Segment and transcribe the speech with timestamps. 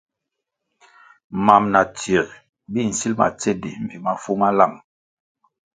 [1.45, 2.27] Mam na tsier
[2.71, 4.77] bi nsíl ma tsendi mbpi mafu ma láng.